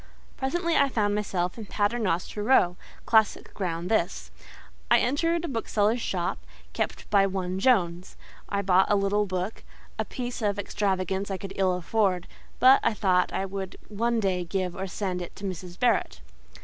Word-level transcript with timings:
Presently 0.35 0.75
I 0.77 0.89
found 0.89 1.13
myself 1.13 1.59
in 1.59 1.67
Paternoster 1.67 2.41
Row—classic 2.41 3.53
ground 3.53 3.87
this. 3.91 4.31
I 4.89 4.97
entered 4.97 5.45
a 5.45 5.47
bookseller's 5.47 6.01
shop, 6.01 6.39
kept 6.73 7.07
by 7.11 7.27
one 7.27 7.59
Jones: 7.59 8.17
I 8.49 8.63
bought 8.63 8.89
a 8.89 8.95
little 8.95 9.27
book—a 9.27 10.05
piece 10.05 10.41
of 10.41 10.57
extravagance 10.57 11.29
I 11.29 11.37
could 11.37 11.53
ill 11.55 11.75
afford; 11.75 12.25
but 12.59 12.79
I 12.81 12.95
thought 12.95 13.31
I 13.31 13.45
would 13.45 13.75
one 13.89 14.19
day 14.19 14.43
give 14.43 14.75
or 14.75 14.87
send 14.87 15.21
it 15.21 15.35
to 15.35 15.43
Mrs. 15.45 15.77
Barrett. 15.79 16.21